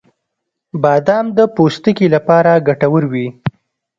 [0.81, 3.27] •بادام د پوستکي لپاره ګټور وي.